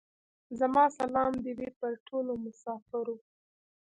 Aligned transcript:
زما 0.59 0.83
سلام 0.99 1.31
دي 1.43 1.51
وې 1.57 1.69
پر 1.79 1.91
ټولو 2.07 2.31
مسافرو. 2.45 3.15